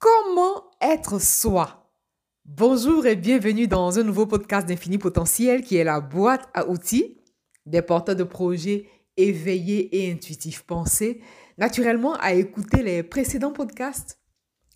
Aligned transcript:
Comment 0.00 0.62
être 0.80 1.20
soi? 1.20 1.90
Bonjour 2.44 3.04
et 3.06 3.16
bienvenue 3.16 3.66
dans 3.66 3.98
un 3.98 4.04
nouveau 4.04 4.26
podcast 4.26 4.68
d'Infini 4.68 4.96
Potentiel 4.96 5.62
qui 5.62 5.74
est 5.74 5.82
la 5.82 6.00
boîte 6.00 6.48
à 6.54 6.68
outils 6.68 7.18
des 7.66 7.82
porteurs 7.82 8.14
de 8.14 8.22
projets 8.22 8.86
éveillés 9.16 9.88
et 9.96 10.12
intuitifs 10.12 10.62
pensés, 10.62 11.20
naturellement 11.56 12.14
à 12.20 12.34
écouter 12.34 12.84
les 12.84 13.02
précédents 13.02 13.52
podcasts, 13.52 14.20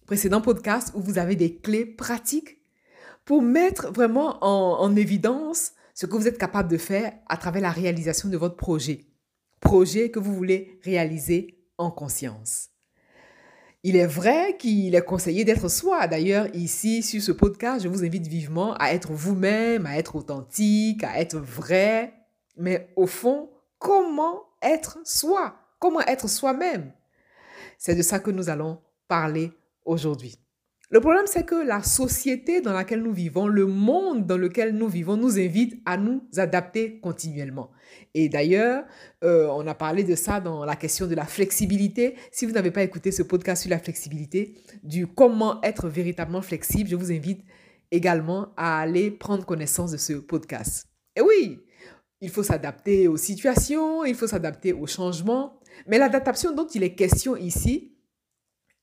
précédents 0.07 0.41
podcasts 0.41 0.93
où 0.97 1.01
vous 1.01 1.19
avez 1.19 1.37
des 1.37 1.55
clés 1.55 1.87
pratiques 1.87 2.59
pour 3.25 3.43
mettre 3.43 3.93
vraiment 3.93 4.45
en, 4.45 4.81
en 4.81 4.97
évidence 4.97 5.71
ce 5.95 6.07
que 6.07 6.17
vous 6.17 6.27
êtes 6.27 6.39
capable 6.39 6.69
de 6.69 6.79
faire 6.79 7.13
à 7.29 7.37
travers 7.37 7.63
la 7.63 7.71
réalisation 7.71 8.29
de 8.29 8.37
votre 8.37 8.57
projet. 8.57 9.07
Projet 9.61 10.11
que 10.11 10.19
vous 10.19 10.35
voulez 10.35 10.81
réaliser 10.83 11.63
en 11.79 11.93
conscience. 11.93 12.72
Il 13.85 13.97
est 13.97 14.07
vrai 14.07 14.57
qu'il 14.59 14.95
est 14.95 15.05
conseillé 15.05 15.45
d'être 15.45 15.69
soi. 15.69 16.07
D'ailleurs, 16.07 16.47
ici, 16.55 17.03
sur 17.03 17.21
ce 17.21 17.33
podcast, 17.33 17.83
je 17.83 17.89
vous 17.89 18.05
invite 18.05 18.29
vivement 18.29 18.75
à 18.75 18.93
être 18.93 19.13
vous-même, 19.13 19.87
à 19.87 19.99
être 19.99 20.15
authentique, 20.15 21.03
à 21.03 21.19
être 21.19 21.37
vrai. 21.37 22.15
Mais 22.57 22.89
au 22.95 23.07
fond, 23.07 23.51
comment 23.79 24.45
être 24.63 24.99
soi? 25.05 25.57
Comment 25.81 26.01
être 26.03 26.29
soi-même? 26.29 26.93
C'est 27.77 27.97
de 27.97 28.03
ça 28.03 28.21
que 28.21 28.31
nous 28.31 28.51
allons 28.51 28.79
parler 29.09 29.51
aujourd'hui. 29.85 30.39
Le 30.93 31.01
problème, 31.01 31.25
c'est 31.27 31.47
que 31.47 31.55
la 31.55 31.83
société 31.83 32.61
dans 32.61 32.75
laquelle 32.75 33.03
nous 33.03 33.15
vivons, 33.15 33.47
le 33.47 33.65
monde 33.65 34.27
dans 34.27 34.37
lequel 34.37 34.77
nous 34.77 34.89
vivons, 34.89 35.17
nous 35.17 35.39
invite 35.39 35.81
à 35.87 35.97
nous 35.97 36.23
adapter 36.37 37.01
continuellement. 37.01 37.71
Et 38.13 38.29
d'ailleurs, 38.29 38.85
euh, 39.25 39.49
on 39.53 39.67
a 39.67 39.75
parlé 39.75 40.05
de 40.05 40.15
ça 40.15 40.39
dans 40.39 40.67
la 40.67 40.77
question 40.77 41.07
de 41.07 41.15
la 41.15 41.25
flexibilité. 41.25 42.17
Si 42.31 42.45
vous 42.45 42.53
n'avez 42.53 42.71
pas 42.71 42.83
écouté 42.83 43.11
ce 43.11 43.23
podcast 43.23 43.63
sur 43.63 43.71
la 43.71 43.79
flexibilité, 43.79 44.53
du 44.83 45.07
comment 45.07 45.63
être 45.63 45.89
véritablement 45.89 46.43
flexible, 46.43 46.91
je 46.91 46.97
vous 46.97 47.11
invite 47.11 47.41
également 47.91 48.49
à 48.59 48.79
aller 48.79 49.11
prendre 49.11 49.47
connaissance 49.47 49.93
de 49.93 49.97
ce 49.97 50.13
podcast. 50.13 50.89
Et 51.17 51.23
oui, 51.23 51.59
il 52.21 52.29
faut 52.29 52.43
s'adapter 52.43 53.09
aux 53.09 53.17
situations, 53.17 54.05
il 54.05 54.15
faut 54.15 54.27
s'adapter 54.27 54.75
aux 54.75 54.87
changements, 54.87 55.59
mais 55.87 55.97
l'adaptation 55.97 56.55
dont 56.55 56.67
il 56.67 56.83
est 56.83 56.95
question 56.95 57.35
ici, 57.35 57.92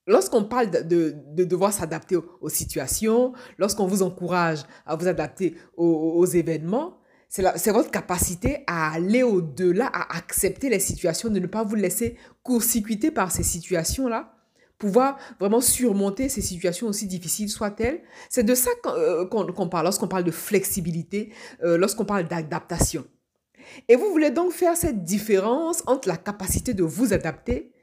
Lorsqu'on 0.10 0.44
parle 0.44 0.72
de, 0.72 1.14
devoir 1.44 1.72
s'adapter 1.72 2.16
aux, 2.16 2.50
situations, 2.50 3.34
lorsqu'on 3.60 3.86
vous 3.86 4.02
encourage 4.02 4.64
à 4.88 4.96
vous 4.96 5.08
adapter 5.08 5.56
aux, 5.78 6.26
événements, 6.26 6.98
c'est 7.28 7.70
votre 7.70 7.92
capacité 7.92 8.64
à 8.66 8.92
aller 8.94 9.22
au-delà, 9.22 9.86
à 9.86 10.18
accepter 10.18 10.68
les 10.70 10.80
situations, 10.80 11.30
de 11.30 11.38
ne 11.38 11.46
pas 11.46 11.64
vous 11.64 11.76
laisser 11.76 12.18
court-circuiter 12.42 13.12
par 13.12 13.32
ces 13.32 13.44
situations-là, 13.44 14.34
pouvoir 14.80 15.20
vraiment 15.40 15.62
surmonter 15.62 16.28
ces 16.28 16.42
situations 16.42 16.88
aussi 16.88 17.06
difficiles 17.06 17.50
soient-elles. 17.50 18.02
C'est 18.32 18.44
de 18.44 18.56
ça 18.56 18.72
qu'on 18.82 18.90
euh, 18.96 19.66
parle 19.70 19.84
lorsqu'on 19.84 20.08
parle 20.08 20.24
de 20.24 20.32
flexibilité, 20.32 21.32
euh, 21.64 21.78
lorsqu'on 21.78 22.06
parle 22.06 22.28
d'adaptation. 22.28 23.06
Et 23.88 23.96
vous 23.96 24.10
voulez 24.10 24.32
donc 24.32 24.54
faire 24.54 24.76
cette 24.76 25.04
différence 25.04 25.84
entre 25.86 26.08
la 26.08 26.18
capacité 26.18 26.74
de 26.74 26.82
vous 26.82 27.14
adapter 27.14 27.74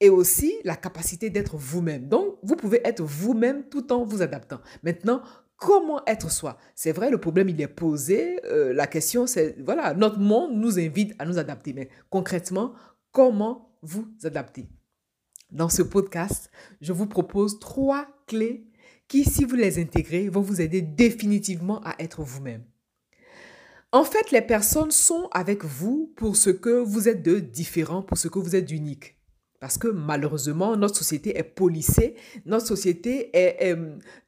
et 0.00 0.10
aussi 0.10 0.54
la 0.64 0.76
capacité 0.76 1.30
d'être 1.30 1.56
vous-même. 1.56 2.08
Donc, 2.08 2.38
vous 2.42 2.56
pouvez 2.56 2.80
être 2.84 3.02
vous-même 3.02 3.64
tout 3.68 3.92
en 3.92 4.04
vous 4.04 4.22
adaptant. 4.22 4.60
Maintenant, 4.82 5.22
comment 5.56 6.04
être 6.06 6.30
soi? 6.30 6.56
C'est 6.74 6.92
vrai, 6.92 7.10
le 7.10 7.18
problème, 7.18 7.48
il 7.48 7.60
est 7.60 7.68
posé. 7.68 8.40
Euh, 8.46 8.72
la 8.72 8.86
question, 8.86 9.26
c'est, 9.26 9.56
voilà, 9.64 9.94
notre 9.94 10.18
monde 10.18 10.52
nous 10.54 10.78
invite 10.78 11.14
à 11.18 11.26
nous 11.26 11.38
adapter. 11.38 11.72
Mais 11.72 11.88
concrètement, 12.10 12.74
comment 13.12 13.76
vous 13.82 14.06
adapter? 14.24 14.68
Dans 15.50 15.68
ce 15.68 15.82
podcast, 15.82 16.50
je 16.80 16.92
vous 16.92 17.06
propose 17.06 17.58
trois 17.58 18.06
clés 18.26 18.66
qui, 19.08 19.24
si 19.24 19.44
vous 19.44 19.56
les 19.56 19.80
intégrez, 19.80 20.28
vont 20.28 20.42
vous 20.42 20.60
aider 20.60 20.82
définitivement 20.82 21.80
à 21.82 21.94
être 21.98 22.22
vous-même. 22.22 22.64
En 23.90 24.04
fait, 24.04 24.30
les 24.30 24.42
personnes 24.42 24.90
sont 24.90 25.28
avec 25.32 25.64
vous 25.64 26.12
pour 26.16 26.36
ce 26.36 26.50
que 26.50 26.82
vous 26.82 27.08
êtes 27.08 27.22
de 27.22 27.38
différent, 27.40 28.02
pour 28.02 28.18
ce 28.18 28.28
que 28.28 28.38
vous 28.38 28.54
êtes 28.54 28.66
d'unique. 28.66 29.17
Parce 29.60 29.76
que 29.76 29.88
malheureusement, 29.88 30.76
notre 30.76 30.96
société 30.96 31.36
est 31.36 31.42
polissée, 31.42 32.14
notre 32.46 32.66
société 32.66 33.36
est, 33.36 33.76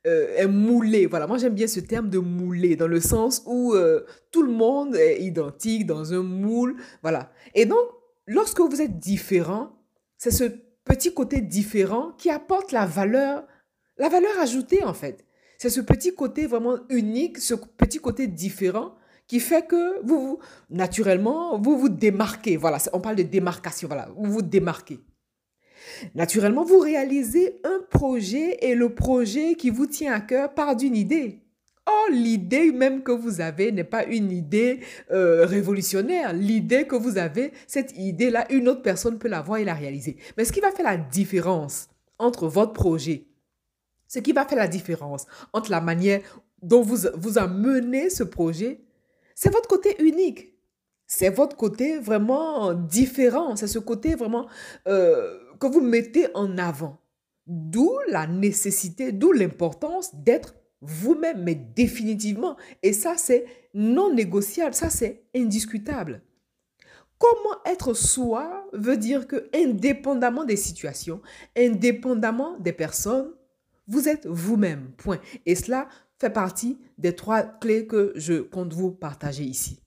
euh, 0.07 0.49
moulée. 0.49 1.07
Voilà, 1.07 1.29
moi 1.29 1.39
j'aime 1.39 1.55
bien 1.55 1.69
ce 1.69 1.79
terme 1.79 2.11
de 2.11 2.19
moulée, 2.19 2.75
dans 2.75 2.89
le 2.89 3.01
sens 3.01 3.43
où 3.47 3.75
euh, 3.75 4.05
tout 4.33 4.43
le 4.43 4.53
monde 4.53 4.97
est 4.97 5.23
identique 5.23 5.87
dans 5.87 6.13
un 6.13 6.23
moule. 6.23 6.77
Voilà. 7.03 7.31
Et 7.55 7.65
donc, 7.65 7.79
lorsque 8.27 8.61
vous 8.61 8.83
êtes 8.83 8.99
différent, 8.99 9.71
c'est 10.19 10.33
ce 10.33 10.45
petit 10.85 11.15
côté 11.15 11.41
différent 11.41 12.13
qui 12.19 12.29
apporte 12.29 12.73
la 12.73 12.85
valeur, 12.87 13.47
la 13.99 14.09
valeur 14.09 14.37
ajoutée 14.41 14.83
en 14.83 14.95
fait. 14.95 15.25
C'est 15.59 15.71
ce 15.71 15.81
petit 15.81 16.15
côté 16.15 16.47
vraiment 16.47 16.79
unique, 16.89 17.39
ce 17.39 17.55
petit 17.55 17.99
côté 17.99 18.27
différent 18.27 18.97
qui 19.29 19.39
fait 19.39 19.65
que 19.65 20.05
vous, 20.05 20.21
vous 20.21 20.39
naturellement, 20.71 21.57
vous 21.61 21.79
vous 21.79 21.89
démarquez. 21.89 22.57
Voilà, 22.57 22.79
on 22.93 23.01
parle 23.01 23.15
de 23.15 23.23
démarcation. 23.23 23.87
Voilà, 23.87 24.09
vous 24.17 24.33
vous 24.33 24.43
démarquez. 24.43 24.99
Naturellement, 26.15 26.65
vous 26.65 26.79
réalisez 26.79 27.61
un 27.65 27.81
projet 27.91 28.59
et 28.61 28.75
le 28.75 28.95
projet 28.95 29.55
qui 29.55 29.71
vous 29.71 29.87
tient 29.87 30.13
à 30.13 30.21
cœur 30.21 30.55
part 30.55 30.77
d'une 30.77 30.97
idée. 30.97 31.41
Oh, 31.87 32.11
l'idée 32.13 32.73
même 32.73 33.03
que 33.03 33.13
vous 33.13 33.41
avez 33.41 33.73
n'est 33.73 33.85
pas 33.85 34.05
une 34.05 34.31
idée 34.31 34.81
euh, 35.11 35.47
révolutionnaire. 35.47 36.33
L'idée 36.33 36.87
que 36.87 36.95
vous 36.95 37.19
avez, 37.19 37.53
cette 37.67 37.97
idée-là, 37.97 38.47
une 38.53 38.69
autre 38.69 38.83
personne 38.83 39.19
peut 39.19 39.29
l'avoir 39.29 39.59
et 39.59 39.65
la 39.65 39.75
réaliser. 39.75 40.17
Mais 40.37 40.45
ce 40.45 40.53
qui 40.53 40.61
va 40.61 40.71
faire 40.71 40.85
la 40.85 40.97
différence 40.97 41.89
entre 42.19 42.47
votre 42.47 42.73
projet, 42.73 43.27
ce 44.07 44.19
qui 44.19 44.33
va 44.33 44.45
faire 44.45 44.59
la 44.59 44.69
différence 44.69 45.27
entre 45.53 45.71
la 45.71 45.81
manière 45.81 46.21
dont 46.63 46.83
vous, 46.83 47.09
vous 47.15 47.41
mené 47.49 48.11
ce 48.11 48.23
projet, 48.25 48.81
c'est 49.35 49.51
votre 49.51 49.69
côté 49.69 49.97
unique. 50.03 50.55
C'est 51.07 51.31
votre 51.31 51.57
côté 51.57 51.99
vraiment 51.99 52.75
différent. 52.75 53.57
C'est 53.57 53.67
ce 53.67 53.79
côté 53.79 54.15
vraiment... 54.15 54.47
Euh, 54.87 55.39
que 55.61 55.67
vous 55.67 55.81
mettez 55.81 56.27
en 56.35 56.59
avant. 56.59 56.99
D'où 57.47 57.93
la 58.09 58.27
nécessité, 58.27 59.13
d'où 59.13 59.33
l'importance 59.33 60.15
d'être 60.15 60.55
vous-même, 60.81 61.43
mais 61.43 61.55
définitivement. 61.55 62.57
Et 62.83 62.93
ça, 62.93 63.15
c'est 63.17 63.45
non 63.75 64.13
négociable, 64.13 64.75
ça, 64.75 64.91
c'est 64.91 65.25
indiscutable. 65.35 66.23
Comment 67.19 67.63
être 67.67 67.93
soi 67.93 68.67
veut 68.73 68.97
dire 68.97 69.27
que, 69.27 69.51
indépendamment 69.55 70.45
des 70.45 70.57
situations, 70.57 71.21
indépendamment 71.57 72.59
des 72.59 72.73
personnes, 72.73 73.31
vous 73.87 74.09
êtes 74.09 74.27
vous-même. 74.27 74.93
Point. 74.97 75.21
Et 75.45 75.55
cela 75.55 75.89
fait 76.19 76.31
partie 76.31 76.79
des 76.97 77.15
trois 77.15 77.43
clés 77.43 77.87
que 77.87 78.13
je 78.15 78.41
compte 78.41 78.73
vous 78.73 78.93
partager 78.93 79.45
ici. 79.45 79.83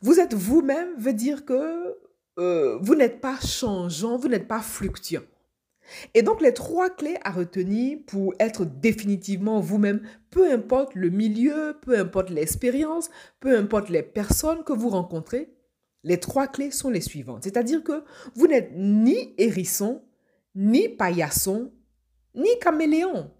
Vous 0.00 0.20
êtes 0.20 0.34
vous-même 0.34 0.94
veut 0.98 1.12
dire 1.12 1.44
que 1.44 1.96
euh, 2.38 2.78
vous 2.80 2.94
n'êtes 2.94 3.20
pas 3.20 3.38
changeant, 3.40 4.16
vous 4.16 4.28
n'êtes 4.28 4.48
pas 4.48 4.60
fluctuant. 4.60 5.22
Et 6.14 6.22
donc 6.22 6.40
les 6.40 6.52
trois 6.52 6.90
clés 6.90 7.16
à 7.24 7.30
retenir 7.30 7.98
pour 8.06 8.34
être 8.38 8.64
définitivement 8.64 9.60
vous-même, 9.60 10.02
peu 10.30 10.52
importe 10.52 10.94
le 10.94 11.10
milieu, 11.10 11.76
peu 11.80 11.98
importe 11.98 12.30
l'expérience, 12.30 13.10
peu 13.40 13.56
importe 13.56 13.88
les 13.88 14.02
personnes 14.02 14.64
que 14.64 14.72
vous 14.72 14.90
rencontrez, 14.90 15.50
les 16.04 16.18
trois 16.18 16.46
clés 16.46 16.70
sont 16.70 16.90
les 16.90 17.00
suivantes. 17.00 17.44
C'est-à-dire 17.44 17.82
que 17.82 18.04
vous 18.34 18.46
n'êtes 18.46 18.72
ni 18.74 19.34
hérisson, 19.38 20.02
ni 20.54 20.88
paillasson, 20.88 21.72
ni 22.34 22.48
caméléon. 22.60 23.30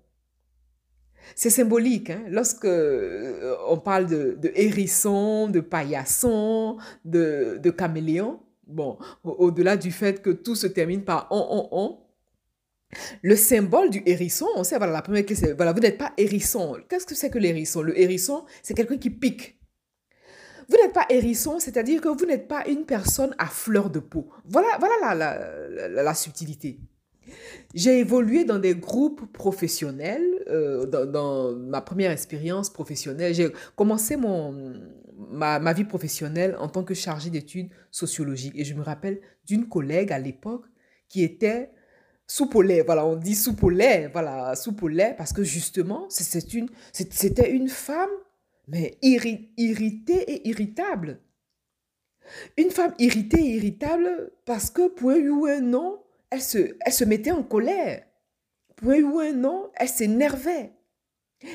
C'est 1.34 1.50
symbolique, 1.50 2.10
hein? 2.10 2.25
lorsque 2.28 2.65
euh, 2.65 3.54
on 3.69 3.76
parle 3.76 4.06
de, 4.06 4.38
hérisson, 4.54 5.48
de 5.48 5.60
paillasson, 5.60 6.78
de, 7.04 7.59
de 7.62 7.70
caméléon, 7.70 8.41
bon, 8.68 8.98
au-delà 9.24 9.76
du 9.76 9.90
fait 9.90 10.22
que 10.22 10.30
tout 10.30 10.54
se 10.54 10.66
termine 10.66 11.04
par 11.04 11.26
on, 11.30 11.38
on, 11.50 11.68
on, 11.72 11.98
le 13.22 13.36
symbole 13.36 13.90
du 13.90 14.02
hérisson, 14.06 14.46
on 14.56 14.65
sait, 14.65 14.78
voilà, 14.78 14.92
la 14.92 15.03
première 15.03 15.24
c'est, 15.34 15.53
voilà, 15.53 15.72
vous 15.72 15.80
n'êtes 15.80 15.98
pas 15.98 16.12
hérisson. 16.16 16.76
Qu'est-ce 16.88 17.06
que 17.06 17.15
c'est 17.15 17.30
que 17.30 17.38
l'hérisson 17.38 17.82
Le 17.82 17.98
hérisson, 17.98 18.44
c'est 18.62 18.74
quelqu'un 18.74 18.97
qui 18.97 19.10
pique. 19.10 19.59
Vous 20.68 20.76
n'êtes 20.76 20.92
pas 20.92 21.06
hérisson, 21.09 21.59
c'est-à-dire 21.59 22.00
que 22.00 22.09
vous 22.09 22.26
n'êtes 22.26 22.47
pas 22.47 22.66
une 22.66 22.84
personne 22.84 23.34
à 23.38 23.47
fleur 23.47 23.91
de 23.91 24.00
peau. 24.00 24.28
Voilà, 24.44 24.68
voilà 24.78 25.14
la, 25.14 25.88
la, 25.88 26.14
subtilité. 26.14 26.78
J'ai 27.74 27.98
évolué 27.98 28.44
dans 28.44 28.59
des 28.59 28.74
groupes 28.74 29.32
professionnels. 29.32 30.26
Euh, 30.48 30.84
dans, 30.86 31.54
ma 31.54 31.80
première 31.80 32.10
expérience 32.10 32.71
professionnelle, 32.71 33.34
j'ai 33.34 33.50
commencé 33.76 34.16
mon, 34.16 34.74
ma, 35.18 35.72
vie 35.72 35.84
professionnelle 35.84 36.56
en 36.59 36.68
tant 36.68 36.84
que 36.84 36.94
chargée 36.94 37.30
d'études 37.30 37.70
sociologiques. 37.91 38.54
Et 38.56 38.65
je 38.65 38.74
me 38.74 38.82
rappelle 38.82 39.20
d'une 39.44 39.68
collègue 39.68 40.12
à 40.12 40.18
l'époque 40.18 40.66
qui 41.09 41.22
était 41.22 41.70
soupe 42.26 42.54
au 42.54 42.62
lait. 42.62 42.82
Voilà, 42.82 43.04
on 43.04 43.16
dit 43.16 43.34
soupe 43.34 43.62
au 43.65 43.70
lait. 43.70 44.09
Voilà, 44.12 44.54
soupe 44.54 44.82
au 44.82 44.88
lait 44.88 45.15
parce 45.16 45.32
que 45.32 45.42
justement, 45.42 46.06
c'était 46.09 47.50
une, 47.50 47.68
femme, 47.68 48.10
mais 48.68 48.98
irritée 49.03 50.32
et 50.32 50.48
irritable. 50.48 51.21
Une 52.56 52.71
femme 52.71 52.94
irritée 52.98 53.41
et 53.41 53.56
irritable 53.56 54.32
parce 54.44 54.71
que 54.71 54.88
pour 54.88 55.10
un 55.10 55.28
ou 55.28 55.47
un 55.47 55.60
non, 55.60 56.03
elle 56.30 56.42
se, 56.42 56.76
elle 56.80 56.92
se 56.92 57.04
mettait 57.04 57.30
en 57.30 57.42
colère. 57.42 58.04
pour 58.76 58.92
un 58.92 59.03
ou 59.03 59.18
un 59.18 59.32
non, 59.32 59.71
elle 59.74 59.88
s'énervait. 59.88 60.78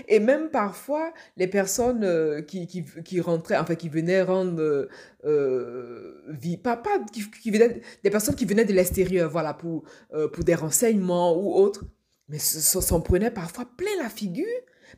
Et 0.08 0.20
même 0.20 0.50
parfois, 0.50 1.14
les 1.36 1.48
personnes 1.48 2.04
euh, 2.04 2.42
qui, 2.42 2.68
qui, 2.68 2.86
qui, 3.04 3.20
rentraient, 3.20 3.58
enfin 3.58 3.76
qui 3.76 3.90
venaient 3.90 4.22
rendre 4.22 4.62
euh, 4.62 4.90
euh 5.26 6.22
vie, 6.30 6.58
pas, 6.58 6.82
qui, 7.12 7.30
qui, 7.30 7.52
venaient, 7.52 7.82
des 8.04 8.10
personnes 8.10 8.36
qui 8.36 8.46
venaient 8.46 8.66
de 8.66 8.74
l'extérieur, 8.74 9.30
voilà, 9.30 9.54
pour, 9.54 9.84
pour 10.32 10.44
des 10.44 10.56
renseignements 10.56 11.38
ou 11.38 11.54
autres, 11.54 11.86
mais 12.30 12.40
s'en 12.40 13.02
prenaient 13.02 13.32
parfois 13.32 13.66
plein 13.78 14.02
la 14.02 14.10
figure 14.10 14.46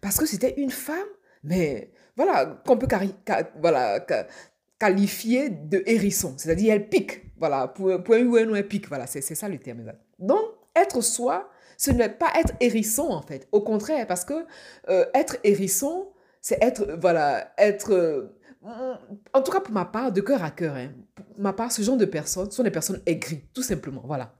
parce 0.02 0.18
que 0.18 0.26
c'était 0.26 0.54
une 0.58 0.72
femme, 0.72 1.08
mais 1.44 1.92
voilà, 2.16 2.62
qu'on 2.66 2.78
peut 2.78 2.88
voilà, 3.60 4.06
qualifier 4.80 5.50
de 5.50 5.82
hérisson, 5.86 6.36
c'est-à-dire 6.38 6.74
elle 6.74 6.90
pique, 6.90 7.24
voilà, 7.38 7.68
pour, 7.68 8.04
pour 8.04 8.16
un 8.16 8.26
ou 8.26 8.36
un 8.36 8.54
elle 8.54 8.68
pique, 8.68 8.88
voilà, 8.88 9.08
c'est 9.08 9.22
ça 9.22 9.50
le 9.50 9.58
terme. 9.58 9.92
Donc, 10.20 10.42
être 10.76 11.02
soi, 11.02 11.50
ce 11.78 11.92
n'est 11.92 12.10
pas 12.10 12.32
être 12.40 12.54
hérisson 12.60 13.10
en 13.10 13.22
fait. 13.22 13.48
Au 13.52 13.62
contraire, 13.62 14.08
parce 14.08 14.26
que 14.26 14.46
euh, 14.90 15.06
être 15.14 15.38
hérisson, 15.44 16.10
c'est 16.42 16.62
être, 16.64 16.98
voilà, 17.00 17.54
être... 17.58 17.92
Euh, 17.94 18.32
en 19.34 19.42
tout 19.42 19.52
cas 19.52 19.60
pour 19.60 19.74
ma 19.74 19.86
part, 19.86 20.12
de 20.12 20.22
cœur 20.22 20.44
à 20.44 20.52
cœur, 20.52 20.76
hein, 20.76 20.92
pour 21.14 21.26
ma 21.38 21.54
part, 21.54 21.72
ce 21.72 21.82
genre 21.82 21.98
de 21.98 22.06
personnes 22.06 22.50
sont 22.52 22.64
des 22.64 22.72
personnes 22.72 23.02
aigries, 23.06 23.44
tout 23.54 23.64
simplement, 23.64 24.02
voilà. 24.06 24.34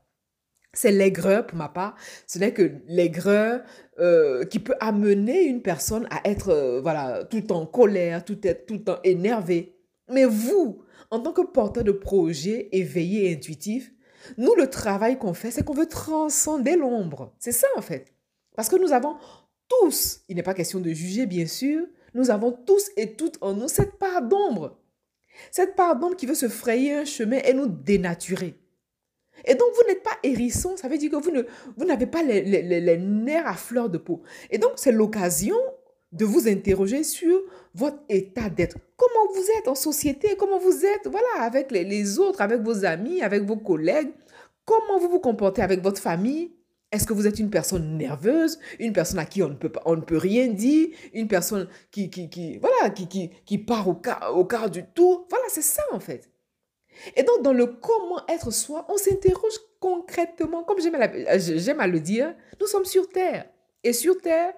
C'est 0.74 0.92
l'aigreur 0.92 1.48
pour 1.48 1.58
ma 1.58 1.70
part. 1.70 1.96
Ce 2.28 2.38
n'est 2.38 2.54
que 2.54 2.74
l'aigreur 2.88 3.62
euh, 3.98 4.44
qui 4.44 4.60
peut 4.60 4.76
amener 4.82 5.44
une 5.44 5.62
personne 5.62 6.06
à 6.10 6.28
être 6.30 6.82
voilà, 6.82 7.24
tout 7.24 7.54
en 7.54 7.66
colère, 7.66 8.26
tout, 8.26 8.46
être, 8.46 8.66
tout 8.66 8.74
le 8.74 8.84
temps 8.84 9.00
énervé. 9.06 9.78
Mais 10.10 10.26
vous, 10.26 10.84
en 11.12 11.20
tant 11.22 11.32
que 11.32 11.42
porteur 11.42 11.86
de 11.86 11.94
projet 11.94 12.68
éveillé 12.74 13.30
et 13.30 13.36
intuitif, 13.36 13.95
nous, 14.38 14.56
le 14.56 14.70
travail 14.70 15.18
qu'on 15.18 15.34
fait, 15.34 15.52
c'est 15.52 15.64
qu'on 15.64 15.74
veut 15.74 15.88
transcender 15.88 16.76
l'ombre. 16.76 17.34
C'est 17.40 17.52
ça, 17.52 17.68
en 17.76 17.82
fait. 17.82 18.14
Parce 18.56 18.70
que 18.70 18.76
nous 18.76 18.94
avons 18.94 19.18
tous, 19.68 20.22
il 20.30 20.36
n'est 20.36 20.44
pas 20.44 20.54
question 20.54 20.80
de 20.80 20.92
juger, 20.92 21.26
bien 21.26 21.48
sûr, 21.48 21.86
nous 22.14 22.32
avons 22.32 22.52
tous 22.52 22.90
et 22.96 23.14
toutes 23.14 23.38
en 23.42 23.54
nous 23.54 23.68
cette 23.68 23.98
part 23.98 24.22
d'ombre. 24.22 24.78
Cette 25.52 25.76
part 25.76 25.98
d'ombre 25.98 26.16
qui 26.16 26.26
veut 26.26 26.36
se 26.36 26.48
frayer 26.48 26.94
un 26.94 27.06
chemin 27.06 27.40
et 27.44 27.54
nous 27.54 27.68
dénaturer. 27.68 28.56
Et 29.44 29.56
donc, 29.56 29.68
vous 29.76 29.88
n'êtes 29.88 30.02
pas 30.02 30.18
hérisson, 30.24 30.78
ça 30.78 30.88
veut 30.88 30.98
dire 30.98 31.12
que 31.12 31.18
vous, 31.18 31.32
ne, 31.32 31.44
vous 31.76 31.86
n'avez 31.86 32.08
pas 32.08 32.24
les, 32.24 32.42
les, 32.42 32.62
les 32.80 32.98
nerfs 32.98 33.48
à 33.48 33.56
fleur 33.56 33.90
de 33.90 33.98
peau. 33.98 34.24
Et 34.50 34.58
donc, 34.58 34.72
c'est 34.78 34.94
l'occasion 34.94 35.58
de 36.16 36.26
vous 36.26 36.48
interroger 36.48 37.04
sur 37.04 37.42
votre 37.74 38.00
état 38.10 38.50
d'être. 38.50 38.78
Comment 38.96 39.34
vous 39.34 39.46
êtes 39.58 39.68
en 39.68 39.76
société, 39.76 40.36
comment 40.38 40.58
vous 40.58 40.86
êtes, 40.86 41.08
voilà, 41.08 41.42
avec 41.42 41.72
les, 41.72 42.20
autres, 42.20 42.42
avec 42.42 42.62
vos 42.62 42.86
amis, 42.86 43.22
avec 43.22 43.44
vos 43.44 43.58
collègues. 43.58 44.12
Comment 44.64 44.98
vous 44.98 45.10
vous 45.10 45.20
comportez 45.20 45.62
avec 45.62 45.82
votre 45.82 46.02
famille? 46.02 46.54
Est-ce 46.92 47.06
que 47.06 47.14
vous 47.14 47.28
êtes 47.28 47.40
une 47.40 47.50
personne 47.50 47.98
nerveuse, 47.98 48.58
une 48.80 48.94
personne 48.94 49.20
à 49.20 49.26
qui 49.26 49.44
on 49.44 49.50
ne 49.50 49.56
peut, 49.56 49.70
pas, 49.70 49.82
on 49.86 49.98
ne 49.98 50.02
peut 50.02 50.18
rien 50.18 50.48
dire, 50.48 50.88
une 51.14 51.28
personne 51.28 51.68
qui, 51.92 52.10
qui, 52.10 52.30
qui 52.30 52.58
voilà, 52.58 52.90
qui, 52.92 53.08
qui, 53.08 53.32
qui 53.46 53.58
part 53.58 53.90
au 53.90 53.96
quart, 53.96 54.36
au 54.36 54.46
quart 54.46 54.70
du 54.70 54.86
tour? 54.86 55.28
Voilà, 55.30 55.46
c'est 55.50 55.62
ça 55.62 55.84
en 55.92 56.00
fait. 56.00 56.30
Et 57.18 57.24
donc, 57.24 57.42
dans 57.42 57.52
le 57.52 57.66
comment 57.66 58.26
être 58.30 58.52
soi, 58.52 58.86
on 58.88 58.96
s'interroge 58.96 59.60
concrètement, 59.82 60.64
comme 60.64 60.80
j'aime 60.80 60.96
à 61.80 61.88
le 61.88 62.00
dire, 62.00 62.34
nous 62.62 62.68
sommes 62.68 62.86
sur 62.86 63.10
Terre. 63.10 63.50
Et 63.86 63.94
sur 63.94 64.20
Terre, 64.20 64.52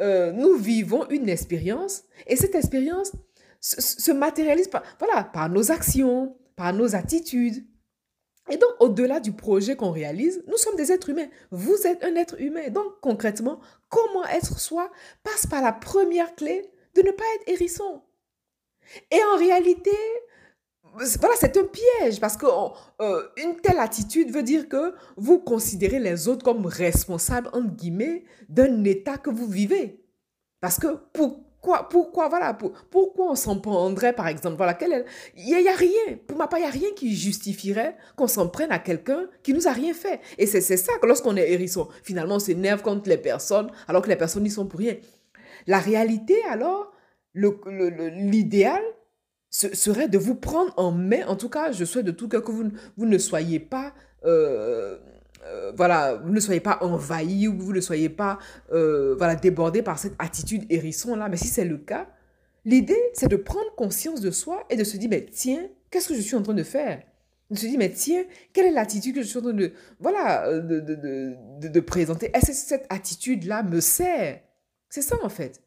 euh, 0.00 0.32
nous 0.32 0.56
vivons 0.56 1.08
une 1.08 1.28
expérience 1.28 2.02
et 2.26 2.34
cette 2.34 2.56
expérience 2.56 3.12
se, 3.60 4.10
matérialise 4.10 4.66
par, 4.66 4.82
voilà, 4.98 5.22
par 5.22 5.48
nos 5.48 5.70
actions, 5.70 6.36
par 6.56 6.72
nos 6.72 6.96
attitudes. 6.96 7.64
Et 8.50 8.56
donc, 8.56 8.70
au-delà 8.80 9.20
du 9.20 9.30
projet 9.30 9.76
qu'on 9.76 9.92
réalise, 9.92 10.42
nous 10.48 10.56
sommes 10.56 10.74
des 10.74 10.90
êtres 10.90 11.10
humains. 11.10 11.28
Vous 11.52 11.86
êtes 11.86 12.02
un 12.02 12.16
être 12.16 12.40
humain. 12.40 12.70
Donc, 12.70 13.00
concrètement, 13.00 13.60
comment 13.88 14.26
être 14.26 14.58
soi 14.58 14.90
passe 15.22 15.46
par 15.46 15.62
la 15.62 15.72
première 15.72 16.34
clé 16.34 16.68
de 16.96 17.02
ne 17.02 17.12
pas 17.12 17.24
être 17.36 17.48
hérisson. 17.48 18.02
Et 19.12 19.20
en 19.32 19.38
réalité, 19.38 19.96
voilà, 20.94 21.34
c'est 21.38 21.56
un 21.56 21.64
piège 21.64 22.20
parce 22.20 22.36
que 22.36 22.46
euh, 23.00 23.22
une 23.36 23.56
telle 23.56 23.78
attitude 23.78 24.30
veut 24.30 24.42
dire 24.42 24.68
que 24.68 24.94
vous 25.16 25.38
considérez 25.38 25.98
les 25.98 26.28
autres 26.28 26.44
comme 26.44 26.66
responsables, 26.66 27.48
entre 27.52 27.74
guillemets, 27.74 28.24
d'un 28.48 28.84
état 28.84 29.16
que 29.16 29.30
vous 29.30 29.46
vivez. 29.46 30.04
Parce 30.60 30.78
que 30.78 30.98
pourquoi, 31.12 31.88
pourquoi, 31.88 32.28
voilà, 32.28 32.56
pourquoi 32.90 33.30
on 33.30 33.34
s'en 33.34 33.58
prendrait, 33.58 34.12
par 34.12 34.28
exemple, 34.28 34.56
voilà, 34.56 34.78
il 35.36 35.44
n'y 35.44 35.68
a, 35.68 35.74
rien, 35.74 36.18
pour 36.26 36.36
ma 36.36 36.46
part, 36.46 36.58
il 36.58 36.62
n'y 36.62 36.68
a 36.68 36.72
rien 36.72 36.90
qui 36.94 37.16
justifierait 37.16 37.96
qu'on 38.16 38.26
s'en 38.26 38.48
prenne 38.48 38.70
à 38.70 38.78
quelqu'un 38.78 39.26
qui 39.42 39.54
nous 39.54 39.66
a 39.66 39.72
rien 39.72 39.94
fait. 39.94 40.20
Et 40.38 40.46
c'est 40.46 40.60
ça 40.60 40.92
que 41.00 41.06
lorsqu'on 41.06 41.36
est 41.36 41.50
hérisson, 41.50 41.88
finalement, 42.02 42.36
on 42.36 42.40
s'énerve 42.40 42.82
contre 42.82 43.08
les 43.08 43.18
personnes, 43.18 43.70
alors 43.88 44.02
que 44.02 44.08
les 44.08 44.16
personnes 44.16 44.42
n'y 44.42 44.50
sont 44.50 44.66
pour 44.66 44.78
rien. 44.78 44.96
La 45.66 45.78
réalité, 45.78 46.36
alors, 46.50 46.92
l'idéal, 47.34 48.82
ce 49.52 49.74
serait 49.76 50.08
de 50.08 50.18
vous 50.18 50.34
prendre 50.34 50.72
en 50.78 50.90
main. 50.90 51.24
En 51.28 51.36
tout 51.36 51.50
cas, 51.50 51.70
je 51.72 51.84
souhaite 51.84 52.06
de 52.06 52.10
tout 52.10 52.26
cœur 52.26 52.42
que 52.42 52.50
vous, 52.50 52.72
vous 52.96 53.06
ne 53.06 53.18
soyez 53.18 53.60
pas, 53.60 53.92
euh, 54.24 54.98
euh, 55.44 55.72
voilà, 55.76 56.14
vous 56.14 56.32
ne 56.32 56.40
soyez 56.40 56.60
pas 56.60 56.78
envahi 56.80 57.46
ou 57.48 57.58
vous 57.58 57.74
ne 57.74 57.80
soyez 57.80 58.08
pas, 58.08 58.38
euh, 58.72 59.14
voilà, 59.16 59.36
débordé 59.36 59.82
par 59.82 59.98
cette 59.98 60.14
attitude 60.18 60.64
hérisson 60.70 61.14
là. 61.14 61.28
Mais 61.28 61.36
si 61.36 61.48
c'est 61.48 61.66
le 61.66 61.76
cas, 61.76 62.08
l'idée 62.64 62.98
c'est 63.12 63.28
de 63.28 63.36
prendre 63.36 63.72
conscience 63.76 64.22
de 64.22 64.30
soi 64.30 64.64
et 64.70 64.76
de 64.76 64.84
se 64.84 64.96
dire, 64.96 65.10
mais 65.10 65.26
tiens, 65.30 65.68
qu'est-ce 65.90 66.08
que 66.08 66.14
je 66.14 66.22
suis 66.22 66.34
en 66.36 66.42
train 66.42 66.54
de 66.54 66.62
faire? 66.64 67.02
De 67.50 67.58
se 67.58 67.66
dire, 67.66 67.78
mais 67.78 67.92
tiens, 67.92 68.24
quelle 68.54 68.64
est 68.64 68.70
l'attitude 68.70 69.14
que 69.14 69.22
je 69.22 69.26
suis 69.26 69.38
en 69.38 69.42
train 69.42 69.52
de, 69.52 69.72
voilà, 70.00 70.50
de, 70.60 70.80
de, 70.80 70.94
de, 71.60 71.68
de 71.68 71.80
présenter? 71.80 72.30
Est-ce 72.32 72.46
que 72.46 72.52
cette 72.54 72.86
attitude 72.88 73.44
là 73.44 73.62
me 73.62 73.80
sert? 73.80 74.40
C'est 74.88 75.02
ça 75.02 75.16
en 75.22 75.28
fait. 75.28 75.60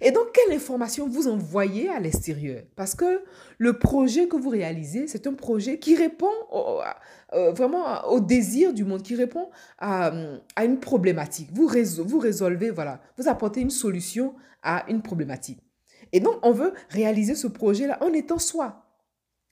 Et 0.00 0.10
donc, 0.10 0.32
quelle 0.32 0.56
information 0.56 1.08
vous 1.08 1.28
envoyez 1.28 1.88
à 1.88 2.00
l'extérieur? 2.00 2.62
Parce 2.76 2.94
que 2.94 3.22
le 3.58 3.78
projet 3.78 4.28
que 4.28 4.36
vous 4.36 4.50
réalisez, 4.50 5.06
c'est 5.06 5.26
un 5.26 5.34
projet 5.34 5.78
qui 5.78 5.96
répond 5.96 6.32
euh, 7.32 7.52
vraiment 7.52 8.06
au 8.08 8.20
désir 8.20 8.72
du 8.72 8.84
monde, 8.84 9.02
qui 9.02 9.14
répond 9.14 9.48
à, 9.78 10.12
une 10.62 10.80
problématique. 10.80 11.50
Vous, 11.52 11.68
vous 12.04 12.18
résolvez, 12.18 12.70
voilà, 12.70 13.00
vous 13.18 13.28
apportez 13.28 13.60
une 13.60 13.70
solution 13.70 14.34
à 14.62 14.84
une 14.88 15.02
problématique. 15.02 15.60
Et 16.12 16.20
donc, 16.20 16.36
on 16.42 16.52
veut 16.52 16.72
réaliser 16.90 17.34
ce 17.34 17.46
projet-là 17.46 17.98
en 18.02 18.12
étant 18.12 18.38
soi. 18.38 18.85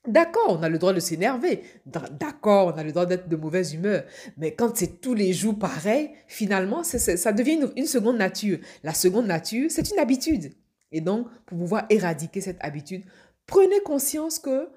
D'accord, 0.07 0.57
on 0.59 0.63
a 0.63 0.69
le 0.69 0.77
droit 0.77 0.93
de 0.93 0.99
s'énerver. 0.99 1.61
D'accord, 1.85 2.73
on 2.73 2.77
a 2.77 2.83
le 2.83 2.91
droit 2.91 3.05
d'être 3.05 3.27
de 3.27 3.35
mauvaise 3.35 3.73
humeur. 3.73 4.03
Mais 4.37 4.53
quand 4.53 4.75
c'est 4.75 5.01
tous 5.01 5.13
les 5.13 5.33
jours 5.33 5.57
pareil, 5.57 6.11
finalement, 6.27 6.83
ça 6.83 7.31
devient 7.31 7.59
une, 7.75 7.85
seconde 7.87 8.17
nature. 8.17 8.59
La 8.83 8.93
seconde 8.93 9.27
nature, 9.27 9.69
c'est 9.69 9.89
une 9.91 9.99
habitude. 9.99 10.53
Et 10.91 11.01
donc, 11.01 11.27
pour 11.45 11.57
pouvoir 11.57 11.85
éradiquer 11.89 12.41
cette 12.41 12.57
habitude, 12.61 13.03
prenez 13.47 13.79
conscience 13.81 14.39
que 14.39 14.69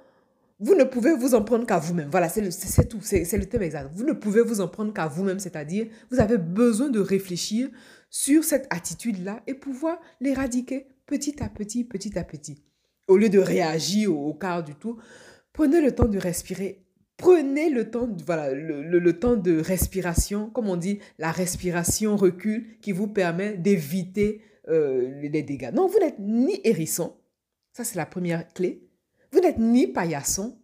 vous 0.60 0.74
ne 0.74 0.84
pouvez 0.84 1.14
vous 1.14 1.34
en 1.34 1.44
prendre 1.44 1.66
qu'à 1.66 1.78
vous-même. 1.78 2.08
Voilà, 2.10 2.28
c'est 2.28 2.88
tout, 2.88 3.00
c'est 3.02 3.36
le 3.36 3.46
thème 3.46 3.62
exact. 3.62 3.90
Vous 3.94 4.04
ne 4.04 4.12
pouvez 4.12 4.42
vous 4.42 4.60
en 4.60 4.68
prendre 4.68 4.92
qu'à 4.92 5.06
vous-même, 5.06 5.38
c'est-à-dire, 5.38 5.86
vous 6.10 6.20
avez 6.20 6.38
besoin 6.38 6.88
de 6.88 7.00
réfléchir 7.00 7.68
sur 8.10 8.42
cette 8.42 8.66
attitude-là 8.70 9.42
et 9.46 9.54
pouvoir 9.54 10.00
l'éradiquer 10.20 10.88
petit 11.06 11.42
à 11.42 11.48
petit, 11.48 11.84
petit 11.84 12.18
à 12.18 12.24
petit 12.24 12.62
au 13.08 13.16
lieu 13.16 13.30
de 13.30 13.38
réagir 13.38 14.16
au, 14.16 14.34
quart 14.34 14.62
du 14.62 14.74
tout, 14.74 14.98
prenez 15.52 15.80
le 15.80 15.94
temps 15.94 16.06
de 16.06 16.18
respirer. 16.18 16.84
Prenez 17.16 17.68
le 17.68 17.90
temps, 17.90 18.08
voilà, 18.24 18.54
le, 18.54 19.18
temps 19.18 19.34
de 19.34 19.58
respiration, 19.58 20.50
comme 20.50 20.68
on 20.68 20.76
dit, 20.76 21.00
la 21.18 21.32
respiration 21.32 22.16
recule 22.16 22.78
qui 22.80 22.92
vous 22.92 23.08
permet 23.08 23.56
d'éviter 23.56 24.40
euh, 24.68 25.20
les 25.20 25.42
dégâts. 25.42 25.72
Non, 25.74 25.88
vous 25.88 25.98
n'êtes 25.98 26.20
ni 26.20 26.60
hérisson, 26.62 27.16
ça 27.72 27.82
c'est 27.82 27.96
la 27.96 28.06
première 28.06 28.46
clé. 28.52 28.88
Vous 29.32 29.40
n'êtes 29.40 29.58
ni 29.58 29.88
paillasson. 29.88 30.60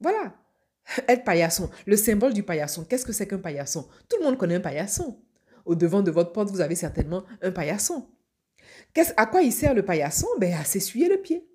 Voilà, 0.00 0.34
être 1.08 1.24
paillasson, 1.24 1.68
le 1.84 1.98
symbole 1.98 2.32
du 2.32 2.44
paillasson. 2.44 2.84
Qu'est-ce 2.84 3.04
que 3.04 3.12
c'est 3.12 3.26
qu'un 3.26 3.38
paillasson? 3.38 3.86
Tout 4.08 4.16
le 4.20 4.24
monde 4.24 4.38
connaît 4.38 4.54
un 4.54 4.60
paillasson. 4.60 5.18
Au 5.66 5.74
devant 5.74 6.00
de 6.00 6.10
votre 6.10 6.32
porte, 6.32 6.50
vous 6.50 6.62
avez 6.62 6.76
certainement 6.76 7.24
un 7.42 7.50
paillasson. 7.50 8.06
à 9.18 9.26
quoi 9.26 9.42
il 9.42 9.52
sert 9.52 9.74
le 9.74 9.84
paillasson? 9.84 10.28
Ben, 10.38 10.54
À 10.54 10.64
s'essuyer 10.64 11.10
le 11.10 11.18
pied 11.18 11.49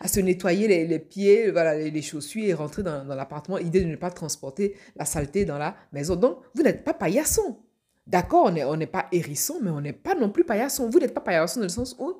à 0.00 0.08
se 0.08 0.20
nettoyer 0.20 0.86
les, 0.86 0.98
pieds, 0.98 1.50
voilà, 1.50 1.76
les, 1.76 2.02
chaussures 2.02 2.44
et 2.44 2.54
rentrer 2.54 2.82
dans, 2.82 3.04
l'appartement. 3.04 3.58
Idée 3.58 3.80
de 3.80 3.86
ne 3.86 3.96
pas 3.96 4.10
transporter 4.10 4.76
la 4.96 5.04
saleté 5.04 5.44
dans 5.44 5.58
la 5.58 5.76
maison. 5.92 6.16
Donc, 6.16 6.38
vous 6.54 6.62
n'êtes 6.62 6.84
pas 6.84 6.94
paillasson. 6.94 7.58
D'accord, 8.06 8.50
on 8.66 8.76
n'est 8.76 8.86
pas 8.86 9.06
hérisson, 9.12 9.58
mais 9.62 9.70
on 9.70 9.80
n'est 9.80 9.92
pas 9.92 10.14
non 10.14 10.30
plus 10.30 10.44
paillasson. 10.44 10.88
Vous 10.88 10.98
n'êtes 10.98 11.14
pas 11.14 11.20
paillasson 11.20 11.60
dans 11.60 11.66
le 11.66 11.70
sens 11.70 11.96
où 11.98 12.14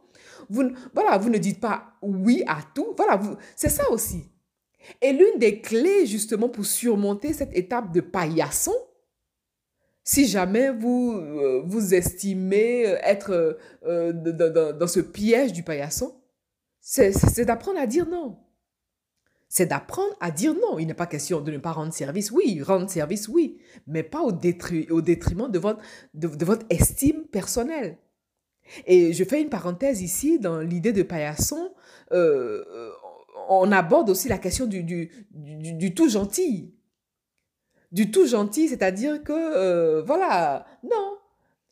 vous, 0.48 0.70
voilà, 0.94 1.18
vous 1.18 1.30
ne 1.30 1.38
dites 1.38 1.60
pas 1.60 1.94
oui 2.02 2.42
à 2.46 2.58
tout. 2.74 2.94
Voilà, 2.96 3.20
c'est 3.56 3.68
ça 3.68 3.90
aussi. 3.90 4.24
Et 5.02 5.12
l'une 5.12 5.38
des 5.38 5.60
clés 5.60 6.06
justement 6.06 6.48
pour 6.48 6.64
surmonter 6.64 7.32
cette 7.32 7.56
étape 7.56 7.92
de 7.92 8.00
paillasson, 8.00 8.74
si 10.04 10.26
jamais 10.26 10.70
vous 10.70 11.12
euh, 11.12 11.62
vous 11.64 11.94
estimez 11.94 12.82
être 13.02 13.58
euh, 13.84 14.12
dans, 14.12 14.76
dans, 14.76 14.86
ce 14.86 15.00
piège 15.00 15.52
du 15.52 15.62
paillasson, 15.62 16.19
c'est 16.90 17.44
d'apprendre 17.44 17.78
à 17.78 17.86
dire 17.86 18.08
non. 18.08 18.36
c'est 19.48 19.66
d'apprendre 19.66 20.12
à 20.18 20.32
dire 20.32 20.54
non. 20.54 20.80
Il 20.80 20.88
n'est 20.88 20.94
pas 20.94 21.06
question 21.06 21.40
de 21.40 21.52
ne 21.52 21.58
pas 21.58 21.70
rendre 21.70 21.92
service. 21.92 22.32
Oui, 22.32 22.60
rendre 22.62 22.90
service, 22.90 23.28
oui, 23.28 23.58
mais 23.86 24.02
pas 24.02 24.22
au, 24.22 24.32
au 24.32 25.00
détriment 25.00 25.48
de 25.48 25.58
votre, 25.60 25.80
de, 26.14 26.44
votre 26.44 26.66
estime 26.68 27.26
personnelle. 27.26 27.96
Et 28.86 29.12
je 29.12 29.22
fais 29.22 29.40
une 29.40 29.48
parenthèse 29.50 30.02
ici 30.02 30.40
dans 30.40 30.58
l'idée 30.60 30.92
de 30.92 31.04
paillasson. 31.04 31.72
Euh, 32.10 32.64
on 33.48 33.70
aborde 33.70 34.10
aussi 34.10 34.28
la 34.28 34.38
question 34.38 34.66
du, 34.66 34.82
du, 34.82 35.10
du, 35.30 35.94
tout 35.94 36.08
gentil. 36.08 36.74
Du 37.92 38.10
tout 38.10 38.26
gentil, 38.26 38.68
c'est-à-dire 38.68 39.22
que, 39.22 39.32
euh, 39.32 40.02
voilà, 40.02 40.66
non. 40.82 41.18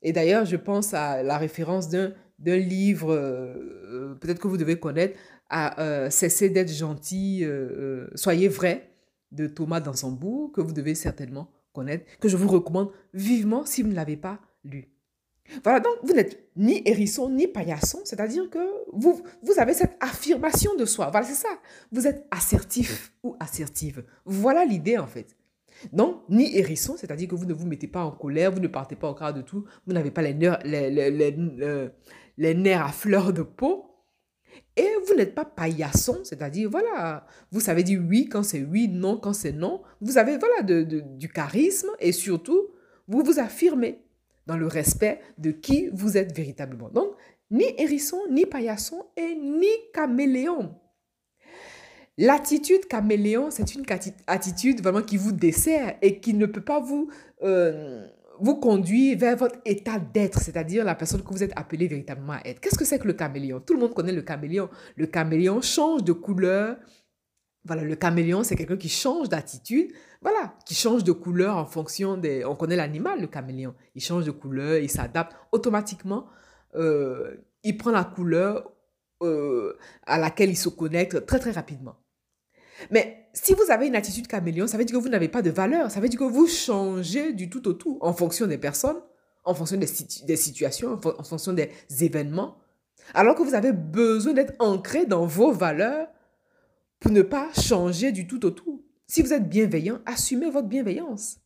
Et 0.03 0.13
d'ailleurs, 0.13 0.45
je 0.45 0.57
pense 0.57 0.95
à 0.95 1.25
la 1.25 1.39
référence 1.39 1.89
d'un 1.89 2.13
livre, 2.45 3.13
euh, 3.13 4.15
peut-être 4.21 4.41
que 4.41 4.49
vous 4.49 4.57
devez 4.57 4.79
connaître, 4.79 5.19
à 5.51 5.81
euh, 5.81 6.11
cesser 6.11 6.51
d'être 6.51 6.73
gentil, 6.73 7.45
euh, 7.45 7.49
euh, 7.49 8.11
soyez 8.15 8.49
vrai 8.49 8.91
de 9.33 9.47
Thomas 9.47 9.81
Dansambourg, 9.81 10.53
que 10.53 10.61
vous 10.61 10.73
devez 10.73 10.95
certainement 10.95 11.51
connaître, 11.73 12.05
que 12.21 12.29
je 12.29 12.37
vous 12.37 12.49
recommande 12.49 12.91
vivement 13.15 13.65
si 13.65 13.83
vous 13.83 13.89
ne 13.89 13.95
l'avez 13.95 14.17
pas 14.17 14.41
lu. 14.65 14.89
Voilà, 15.65 15.81
donc 15.81 15.95
vous 16.03 16.13
n'êtes 16.13 16.51
ni 16.57 16.83
hérisson 16.85 17.31
ni 17.31 17.47
paillasson, 17.47 18.01
c'est-à-dire 18.05 18.51
que 18.51 18.59
vous, 18.93 19.23
vous 19.43 19.59
avez 19.59 19.73
cette 19.73 19.97
affirmation 20.01 20.75
de 20.77 20.85
soi. 20.85 21.09
Voilà, 21.11 21.27
c'est 21.27 21.35
ça. 21.35 21.49
Vous 21.91 22.07
êtes 22.07 22.27
assertif 22.31 23.15
ou 23.23 23.35
assertive. 23.41 24.05
Voilà 24.27 24.67
l'idée 24.67 24.99
en 24.99 25.07
fait. 25.07 25.38
Donc, 25.93 26.23
ni 26.29 26.57
hérisson, 26.57 26.95
c'est-à-dire 26.97 27.29
que 27.29 27.35
vous 27.35 27.45
ne 27.45 27.55
vous 27.55 27.67
mettez 27.67 27.87
pas 27.87 28.05
en 28.05 28.11
colère, 28.11 28.53
vous 28.53 28.61
ne 28.61 28.69
partez 28.69 28.97
pas 28.97 29.11
au 29.11 29.15
quart 29.15 29.35
de 29.35 29.43
tout, 29.43 29.65
vous 29.87 29.93
n'avez 29.93 30.11
pas 30.11 30.23
les 30.23 30.35
nerfs, 30.35 30.59
les, 30.65 30.91
les, 30.91 32.55
nerfs 32.55 32.85
à 32.85 32.93
fleur 32.93 33.33
de 33.33 33.43
peau, 33.43 33.87
et 34.77 34.89
vous 35.07 35.15
n'êtes 35.15 35.35
pas 35.35 35.45
paillasson, 35.45 36.19
c'est-à-dire, 36.25 36.71
voilà, 36.71 37.27
vous 37.51 37.61
savez 37.61 37.83
dire 37.83 38.01
oui 38.07 38.29
quand 38.29 38.43
c'est 38.43 38.63
oui, 38.63 38.89
non 38.89 39.19
quand 39.19 39.33
c'est 39.33 39.53
non. 39.53 39.83
Vous 40.01 40.19
avez, 40.19 40.39
voilà, 40.39 40.63
du 40.63 41.29
charisme 41.29 41.91
et 42.01 42.13
surtout, 42.13 42.69
vous 43.07 43.23
vous 43.23 43.39
affirmez 43.39 44.01
dans 44.47 44.57
le 44.57 44.67
respect 44.67 45.21
de 45.37 45.51
qui 45.51 45.89
vous 45.93 46.17
êtes 46.17 46.35
véritablement. 46.35 46.89
Donc, 46.91 47.13
ni 47.51 47.65
hérisson, 47.79 48.19
ni 48.31 48.47
paillasson 48.47 49.07
et 49.17 49.35
ni 49.35 49.69
caméléon. 49.93 50.75
L'attitude 52.19 52.87
caméléon, 52.87 53.51
c'est 53.51 53.75
une 53.75 53.85
attitude 54.27 54.83
vraiment 54.83 55.03
qui 55.03 55.17
vous 55.17 55.33
dessert 55.33 55.97
et 56.03 56.19
qui 56.21 56.35
ne 56.35 56.47
peut 56.47 56.65
pas 56.65 56.81
vous... 56.81 57.09
Euh, 57.43 58.07
vous 58.41 58.57
conduit 58.57 59.17
vers 59.17 59.37
votre 59.37 59.59
état 59.65 59.99
d'être, 59.99 60.41
c'est-à-dire 60.41 60.85
la 60.85 60.95
personne 60.95 61.23
que 61.23 61.29
vous 61.31 61.43
êtes 61.43 61.53
appelé 61.57 61.89
véritablement 61.89 62.35
à 62.35 62.41
être. 62.45 62.61
Qu'est-ce 62.61 62.79
que 62.79 62.85
c'est 62.85 62.99
que 62.99 63.07
le 63.09 63.15
caméléon? 63.15 63.61
Tout 63.61 63.75
le 63.75 63.81
monde 63.81 63.95
connaît 63.95 64.13
le 64.13 64.23
caméléon. 64.23 64.69
Le 64.97 65.07
caméléon 65.07 65.61
change 65.61 66.05
de 66.05 66.13
couleur. 66.13 66.77
Voilà, 67.65 67.83
le 67.83 67.97
caméléon, 67.97 68.45
c'est 68.45 68.55
quelqu'un 68.55 68.77
qui 68.77 68.89
change 68.89 69.29
d'attitude, 69.29 69.93
voilà, 70.23 70.55
qui 70.65 70.75
change 70.75 71.05
de 71.05 71.13
couleur 71.13 71.57
en 71.57 71.67
fonction 71.67 72.17
des... 72.17 72.45
On 72.45 72.55
connaît 72.55 72.77
l'animal, 72.77 73.21
le 73.21 73.27
caméléon. 73.27 73.75
Il 73.95 74.03
change 74.03 74.25
de 74.25 74.31
couleur, 74.31 74.79
il 74.79 74.89
s'adapte 74.89 75.37
automatiquement. 75.51 76.27
Euh, 76.77 77.37
il 77.65 77.77
prend 77.77 77.91
la 77.91 78.05
couleur 78.05 78.71
euh, 79.23 79.77
à 80.07 80.17
laquelle 80.17 80.51
il 80.51 80.57
se 80.57 80.69
connecte 80.69 81.27
très, 81.27 81.41
très 81.41 81.51
rapidement. 81.51 81.97
Mais 82.91 83.29
si 83.33 83.55
vous 83.55 83.71
avez 83.71 83.87
une 83.87 83.97
attitude 83.97 84.27
caméléon, 84.27 84.67
ça 84.67 84.79
veut 84.79 84.85
dire 84.85 84.97
que 84.97 85.03
vous 85.03 85.09
n'avez 85.09 85.29
pas 85.29 85.43
de 85.43 85.51
valeur. 85.51 85.91
Ça 85.91 86.01
veut 86.01 86.09
dire 86.09 86.19
que 86.19 86.25
vous 86.25 86.47
changez 86.47 87.33
du 87.33 87.51
tout 87.51 87.67
au 87.69 87.73
tout 87.73 87.99
en 88.01 88.13
fonction 88.13 88.47
des 88.47 88.59
personnes, 88.59 89.01
en 89.45 89.55
fonction 89.55 89.77
des, 89.77 89.89
des 90.27 90.37
situations, 90.37 90.99
en, 91.05 91.25
fonction 91.25 91.53
des 91.53 91.71
événements. 92.01 92.59
Alors 93.15 93.35
que 93.35 93.43
vous 93.43 93.55
avez 93.55 93.73
besoin 93.73 94.33
d'être 94.33 94.55
ancré 94.59 95.07
dans 95.07 95.27
vos 95.27 95.53
valeurs 95.53 96.09
pour 97.01 97.13
ne 97.13 97.23
pas 97.23 97.49
changer 97.55 98.13
du 98.13 98.27
tout 98.27 98.45
au 98.45 98.51
tout. 98.51 98.85
Si 99.07 99.23
vous 99.23 99.33
êtes 99.33 99.49
bienveillant, 99.49 100.01
assumez 100.05 100.51
votre 100.51 100.69
bienveillance. 100.69 101.39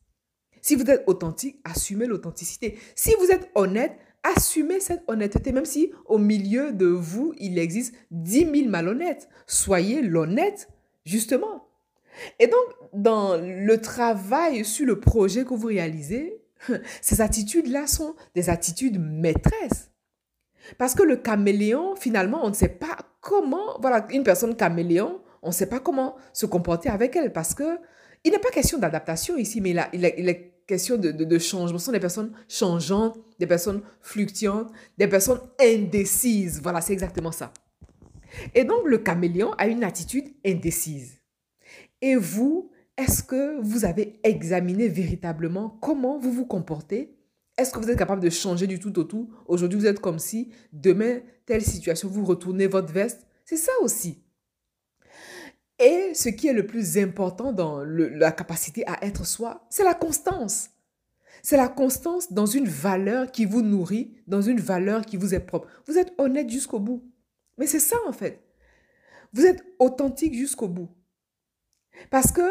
Si 0.61 0.77
vous 0.77 0.89
êtes 0.91 1.05
authentique, 1.07 1.61
assumez 1.65 2.07
l'authenticité. 2.07 2.79
Si 2.95 3.13
vous 3.19 3.31
êtes 3.31 3.51
honnête, 3.55 3.93
assumez 4.23 4.81
cette 4.81 5.03
honnêteté, 5.09 5.53
même 5.53 5.65
si 5.65 5.93
au 6.07 6.19
milieu 6.19 6.73
de 6.73 6.87
vous, 6.87 7.35
il 7.39 7.59
existe 7.59 7.95
10 8.11 8.51
000 8.55 8.69
malhonnêtes. 8.69 9.29
Soyez 9.47 10.03
l'honnête 10.03 10.69
justement. 11.05 11.69
Et 12.39 12.47
donc, 12.47 12.61
dans 12.93 13.37
le 13.37 13.81
travail 13.81 14.65
sur 14.65 14.87
le 14.87 15.01
projet 15.01 15.45
que 15.45 15.55
vous 15.55 15.69
réalisez, 15.69 16.43
ces 17.01 17.21
attitudes-là 17.21 17.87
sont 17.87 18.15
des 18.35 18.51
attitudes 18.51 19.01
maîtresses. 19.01 19.91
Parce 20.79 20.95
que 20.95 21.03
le 21.03 21.17
caméléon, 21.17 21.97
finalement, 21.97 22.41
on 22.45 22.51
ne 22.51 22.55
sait 22.55 22.69
pas 22.69 22.97
comment, 23.21 23.79
voilà, 23.81 24.07
une 24.11 24.23
personne 24.23 24.55
caméléon, 24.55 25.21
on 25.43 25.49
ne 25.49 25.53
sait 25.53 25.67
pas 25.67 25.81
comment 25.81 26.17
se 26.33 26.47
comporter 26.47 26.89
avec 26.89 27.17
elle 27.17 27.33
parce 27.33 27.55
que 27.55 27.79
il 28.25 28.31
n'est 28.31 28.39
pas 28.39 28.51
question 28.51 28.79
d'adaptation 28.79 29.37
ici, 29.37 29.61
mais 29.61 29.71
il, 29.71 30.13
il, 30.17 30.29
est 30.29 30.53
question 30.67 30.97
de, 30.97 31.11
de, 31.11 31.25
de, 31.25 31.39
changement. 31.41 31.79
Ce 31.79 31.87
sont 31.87 31.93
des 31.93 31.99
personnes 31.99 32.33
changeantes, 32.49 33.19
des 33.41 33.49
personnes 33.49 33.83
fluctuantes, 34.01 34.71
des 34.97 35.09
personnes 35.09 35.41
indécises. 35.61 36.61
Voilà, 36.63 36.81
c'est 36.81 36.93
exactement 36.93 37.33
ça. 37.33 37.53
Et 38.55 38.65
donc, 38.65 38.87
le 38.87 38.99
caméléon 38.99 39.53
a 39.59 39.67
une 39.67 39.85
attitude 39.85 40.33
indécise. 40.45 41.19
Et 42.01 42.17
vous, 42.17 42.71
est-ce 42.97 43.23
que 43.23 43.61
vous 43.61 43.85
avez 43.85 44.21
examiné 44.25 44.89
véritablement 44.89 45.71
comment 45.81 46.19
vous 46.19 46.33
vous 46.33 46.47
comportez? 46.47 47.17
Est-ce 47.59 47.73
que 47.73 47.79
vous 47.79 47.91
êtes 47.91 47.99
capable 47.99 48.23
de 48.23 48.31
changer 48.31 48.67
du 48.67 48.79
tout 48.79 48.99
au 48.99 49.05
tout? 49.05 49.31
Aujourd'hui, 49.47 49.79
vous 49.79 49.87
êtes 49.87 50.01
comme 50.01 50.19
si, 50.19 50.53
demain, 50.73 51.21
telle 51.47 51.63
situation, 51.63 52.09
vous 52.09 52.25
retournez 52.25 52.67
votre 52.67 52.93
veste. 52.93 53.27
C'est 53.45 53.57
ça 53.57 53.73
aussi. 53.83 54.23
Et 55.79 56.15
ce 56.15 56.29
qui 56.29 56.49
est 56.49 56.53
le 56.53 56.67
plus 56.67 56.97
important 56.99 57.53
dans 57.53 57.85
la 57.85 58.33
capacité 58.33 58.87
à 58.87 59.05
être 59.05 59.27
soi, 59.27 59.67
c'est 59.69 59.85
la 59.85 59.95
constance. 59.95 60.71
C'est 61.43 61.57
la 61.57 61.69
constance 61.69 62.33
dans 62.33 62.47
une 62.47 62.69
valeur 62.69 63.33
qui 63.33 63.45
vous 63.45 63.63
nourrit, 63.63 64.15
dans 64.29 64.43
une 64.43 64.61
valeur 64.61 65.05
qui 65.05 65.17
vous 65.17 65.35
est 65.35 65.41
propre. 65.41 65.67
Vous 65.87 65.99
êtes 65.99 66.13
honnête 66.19 66.49
jusqu'au 66.49 66.79
bout. 66.79 67.03
Mais 67.59 67.67
c'est 67.67 67.81
ça 67.81 67.97
en 68.07 68.13
fait. 68.13 68.43
Vous 69.33 69.47
êtes 69.47 69.63
authentique 69.79 70.35
jusqu'au 70.35 70.69
bout. 70.69 70.91
Parce 72.11 72.33
que 72.33 72.43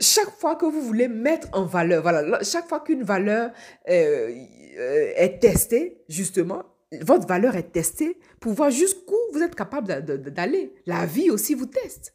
chaque 0.00 0.30
fois 0.30 0.56
que 0.56 0.64
vous 0.64 0.80
voulez 0.80 1.08
mettre 1.08 1.48
en 1.52 1.64
valeur, 1.64 2.02
voilà, 2.02 2.42
chaque 2.42 2.68
fois 2.68 2.80
qu'une 2.80 3.02
valeur 3.02 3.50
euh, 3.88 4.34
euh, 4.78 5.12
est 5.16 5.40
testée, 5.40 6.02
justement, 6.08 6.64
votre 7.02 7.26
valeur 7.26 7.54
est 7.56 7.70
testée 7.72 8.18
pour 8.40 8.52
voir 8.52 8.70
jusqu'où 8.70 9.16
vous 9.32 9.42
êtes 9.42 9.54
capable 9.54 9.86
d'aller. 10.32 10.74
La 10.86 11.06
vie 11.06 11.30
aussi 11.30 11.54
vous 11.54 11.66
teste. 11.66 12.14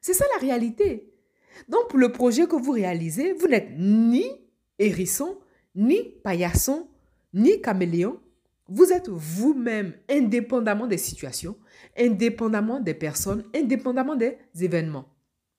C'est 0.00 0.14
ça 0.14 0.24
la 0.34 0.40
réalité. 0.40 1.12
Donc, 1.68 1.88
pour 1.88 1.98
le 1.98 2.10
projet 2.10 2.46
que 2.46 2.56
vous 2.56 2.72
réalisez, 2.72 3.32
vous 3.32 3.48
n'êtes 3.48 3.68
ni 3.78 4.24
hérisson, 4.78 5.38
ni 5.74 6.02
paillasson, 6.22 6.88
ni 7.32 7.60
caméléon, 7.60 8.20
vous 8.68 8.92
êtes 8.92 9.08
vous-même, 9.08 9.92
indépendamment 10.08 10.86
des 10.86 10.98
situations, 10.98 11.56
indépendamment 11.98 12.80
des 12.80 12.94
personnes, 12.94 13.44
indépendamment 13.54 14.16
des 14.16 14.38
événements. 14.60 15.08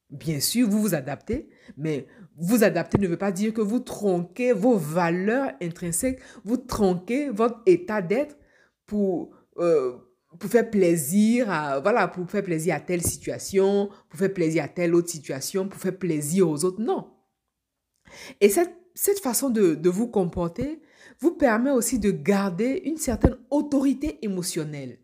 Bien 0.09 0.39
sûr, 0.39 0.69
vous 0.69 0.81
vous 0.81 0.95
adaptez, 0.95 1.49
mais 1.77 2.07
vous 2.37 2.63
adapter 2.63 2.97
ne 2.97 3.07
veut 3.07 3.17
pas 3.17 3.31
dire 3.31 3.53
que 3.53 3.61
vous 3.61 3.79
tronquez 3.79 4.53
vos 4.53 4.77
valeurs 4.77 5.51
intrinsèques, 5.61 6.19
vous 6.43 6.57
tronquez 6.57 7.29
votre 7.29 7.61
état 7.65 8.01
d'être 8.01 8.37
pour, 8.85 9.35
euh, 9.57 9.97
pour 10.39 10.49
faire 10.49 10.69
plaisir 10.69 11.49
à, 11.49 11.79
voilà, 11.79 12.07
pour 12.07 12.29
faire 12.29 12.43
plaisir 12.43 12.75
à 12.75 12.79
telle 12.79 13.01
situation, 13.01 13.89
pour 14.09 14.19
faire 14.19 14.33
plaisir 14.33 14.63
à 14.63 14.67
telle 14.67 14.93
autre 14.93 15.09
situation, 15.09 15.67
pour 15.67 15.79
faire 15.79 15.97
plaisir 15.97 16.49
aux 16.49 16.65
autres. 16.65 16.81
Non. 16.81 17.11
Et 18.41 18.49
cette, 18.49 18.75
cette 18.93 19.19
façon 19.19 19.49
de, 19.49 19.75
de 19.75 19.89
vous 19.89 20.07
comporter 20.07 20.81
vous 21.19 21.31
permet 21.31 21.71
aussi 21.71 21.99
de 21.99 22.11
garder 22.11 22.81
une 22.85 22.97
certaine 22.97 23.37
autorité 23.49 24.19
émotionnelle. 24.23 24.99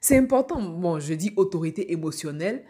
C'est 0.00 0.18
important, 0.18 0.60
bon, 0.60 1.00
je 1.00 1.14
dis 1.14 1.32
autorité 1.36 1.92
émotionnelle, 1.92 2.64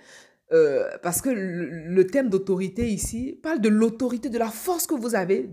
euh, 0.52 0.88
parce 1.02 1.20
que 1.20 1.30
le, 1.30 2.06
thème 2.06 2.28
d'autorité 2.28 2.88
ici 2.88 3.38
parle 3.42 3.60
de 3.60 3.68
l'autorité, 3.68 4.28
de 4.28 4.38
la 4.38 4.50
force 4.50 4.86
que 4.86 4.94
vous 4.94 5.14
avez 5.14 5.50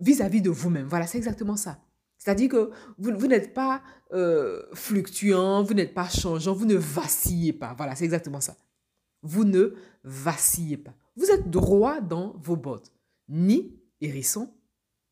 vis-à-vis 0.00 0.42
de 0.42 0.50
vous-même. 0.50 0.86
Voilà, 0.86 1.06
c'est 1.06 1.18
exactement 1.18 1.56
ça. 1.56 1.78
C'est-à-dire 2.18 2.48
que 2.50 2.70
vous, 2.98 3.16
vous 3.16 3.26
n'êtes 3.26 3.54
pas 3.54 3.82
euh, 4.12 4.62
fluctuant, 4.74 5.62
vous 5.62 5.74
n'êtes 5.74 5.94
pas 5.94 6.08
changeant, 6.08 6.52
vous 6.52 6.66
ne 6.66 6.76
vacillez 6.76 7.52
pas. 7.52 7.74
Voilà, 7.76 7.94
c'est 7.94 8.04
exactement 8.04 8.40
ça. 8.40 8.56
Vous 9.22 9.44
ne 9.44 9.74
vacillez 10.04 10.76
pas. 10.76 10.94
Vous 11.16 11.30
êtes 11.30 11.48
droit 11.48 12.00
dans 12.00 12.36
vos 12.42 12.56
bottes. 12.56 12.92
Ni 13.28 13.80
hérisson, 14.00 14.52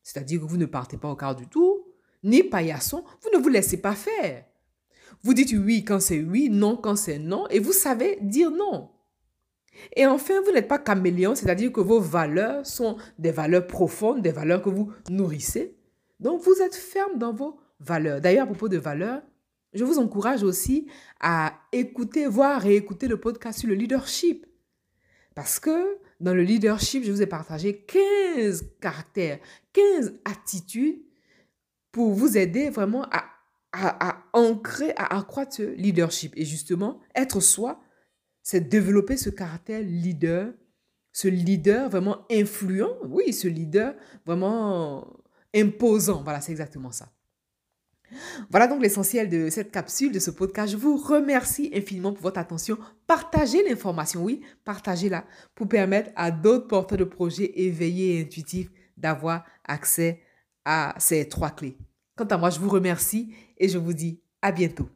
c'est-à-dire 0.07 0.39
que 0.39 0.45
vous 0.45 0.55
ne 0.55 0.65
partez 0.65 0.95
pas 0.95 1.09
au 1.09 1.17
quart 1.17 1.35
du 1.35 1.47
tour, 1.47 1.85
ni 2.23 2.41
paillasson, 2.41 3.03
vous 3.21 3.37
ne 3.37 3.43
vous 3.43 3.49
laissez 3.49 3.81
pas 3.81 3.93
faire. 3.93 4.45
Vous 5.21 5.33
dites 5.33 5.51
oui 5.51 5.83
quand 5.83 5.99
c'est 5.99 6.21
oui, 6.21 6.49
non 6.49 6.77
quand 6.77 6.95
c'est 6.95 7.19
non, 7.19 7.45
et 7.49 7.59
vous 7.59 7.73
savez 7.73 8.17
dire 8.21 8.49
non. 8.49 8.89
Et 9.97 10.05
enfin, 10.05 10.39
vous 10.45 10.53
n'êtes 10.53 10.69
pas 10.69 10.79
caméléon, 10.79 11.35
c'est-à-dire 11.35 11.73
que 11.73 11.81
vos 11.81 11.99
valeurs 11.99 12.65
sont 12.65 12.95
des 13.19 13.31
valeurs 13.31 13.67
profondes, 13.67 14.21
des 14.21 14.31
valeurs 14.31 14.61
que 14.61 14.69
vous 14.69 14.93
nourrissez. 15.09 15.75
Donc, 16.21 16.41
vous 16.41 16.61
êtes 16.61 16.75
ferme 16.75 17.17
dans 17.17 17.33
vos 17.33 17.59
valeurs. 17.81 18.21
D'ailleurs, 18.21 18.43
à 18.43 18.47
propos 18.47 18.69
de 18.69 18.77
valeurs, 18.77 19.21
je 19.73 19.83
vous 19.83 19.99
encourage 19.99 20.41
aussi 20.41 20.87
à 21.19 21.53
écouter, 21.73 22.27
voire 22.27 22.61
réécouter 22.61 23.09
le 23.09 23.19
podcast 23.19 23.59
sur 23.59 23.67
le 23.67 23.75
leadership. 23.75 24.45
Parce 25.35 25.59
que 25.59 25.97
dans 26.19 26.33
le 26.33 26.43
leadership, 26.43 27.03
je 27.03 27.11
vous 27.11 27.21
ai 27.21 27.27
partagé 27.27 27.85
15 27.85 28.65
caractères, 28.81 29.39
15 29.73 30.13
attitudes 30.25 31.01
pour 31.91 32.13
vous 32.13 32.37
aider 32.37 32.69
vraiment 32.69 33.05
à, 33.11 33.23
ancrer, 34.33 34.93
à 34.95 35.17
accroître 35.17 35.55
ce 35.55 35.63
leadership. 35.63 36.33
Et 36.35 36.45
justement, 36.45 36.99
être 37.15 37.39
soi, 37.39 37.81
c'est 38.41 38.69
développer 38.69 39.17
ce 39.17 39.29
caractère 39.29 39.81
leader, 39.81 40.53
ce 41.11 41.27
leader 41.27 41.89
vraiment 41.89 42.25
influent, 42.31 42.95
oui, 43.05 43.33
ce 43.33 43.47
leader 43.47 43.93
vraiment 44.25 45.21
imposant. 45.53 46.23
Voilà, 46.23 46.41
c'est 46.41 46.51
exactement 46.51 46.91
ça. 46.91 47.11
Voilà 48.49 48.67
donc 48.67 48.81
l'essentiel 48.81 49.29
de 49.29 49.49
cette 49.49 49.71
capsule, 49.71 50.11
de 50.11 50.19
ce 50.19 50.31
podcast. 50.31 50.71
Je 50.71 50.77
vous 50.77 50.97
remercie 50.97 51.71
infiniment 51.73 52.13
pour 52.13 52.23
votre 52.23 52.39
attention. 52.39 52.77
Partagez 53.05 53.67
l'information, 53.67 54.23
oui, 54.23 54.41
partagez-la 54.63 55.25
pour 55.55 55.67
permettre 55.67 56.11
à 56.15 56.31
d'autres 56.31 56.67
porteurs 56.67 56.97
de 56.97 57.03
projets 57.03 57.51
éveillés 57.55 58.17
et 58.17 58.21
intuitifs 58.21 58.69
d'avoir 58.95 59.43
accès 59.65 60.21
à 60.65 60.95
ces 60.97 61.27
trois 61.27 61.51
clés. 61.51 61.77
Quant 62.15 62.25
à 62.25 62.37
moi, 62.37 62.49
je 62.49 62.59
vous 62.59 62.69
remercie 62.69 63.33
et 63.57 63.69
je 63.69 63.77
vous 63.77 63.93
dis 63.93 64.21
à 64.41 64.51
bientôt. 64.51 64.89